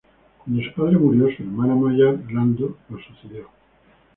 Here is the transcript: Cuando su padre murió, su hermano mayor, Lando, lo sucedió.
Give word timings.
Cuando 0.43 0.63
su 0.63 0.73
padre 0.73 0.97
murió, 0.97 1.27
su 1.37 1.43
hermano 1.43 1.75
mayor, 1.75 2.19
Lando, 2.33 2.75
lo 2.89 2.97
sucedió. 2.97 3.49